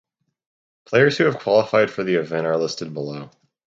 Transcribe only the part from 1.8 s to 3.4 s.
for the event are listed below.